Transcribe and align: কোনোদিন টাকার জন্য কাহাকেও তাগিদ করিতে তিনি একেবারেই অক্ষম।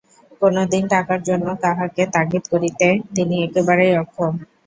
কোনোদিন 0.41 0.83
টাকার 0.93 1.19
জন্য 1.23 1.47
কাহাকেও 1.63 2.07
তাগিদ 2.15 2.43
করিতে 2.53 2.85
তিনি 3.15 3.35
একেবারেই 3.45 3.93
অক্ষম। 3.97 4.33